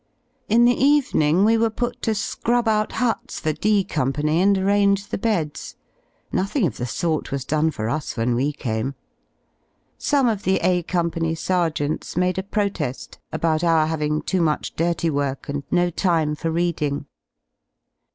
[0.49, 5.09] In the evening we were put to scrub out huts for D Company, and arrange
[5.09, 5.75] the beds.
[6.31, 8.95] Nothing of the sort was done for us when we came.
[9.99, 14.75] Some of the A Company ser geants made a prote^ about our having too much
[14.75, 17.05] dirty work and no time for reading.